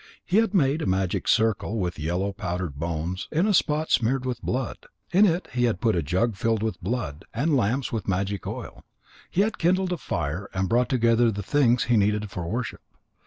[0.25, 4.41] He had made a magic circle with yellow powdered bones in a spot smeared with
[4.41, 4.87] blood.
[5.11, 8.83] In it he had put a jug filled with blood and lamps with magic oil.
[9.29, 12.81] He had kindled a fire and brought together the things he needed for worship.